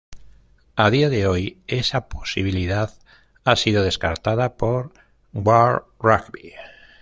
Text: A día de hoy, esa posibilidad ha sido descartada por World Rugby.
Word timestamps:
A 0.75 0.89
día 0.89 1.09
de 1.09 1.27
hoy, 1.27 1.61
esa 1.67 2.09
posibilidad 2.09 2.91
ha 3.45 3.55
sido 3.55 3.83
descartada 3.83 4.57
por 4.57 4.93
World 5.31 5.83
Rugby. 5.99 6.53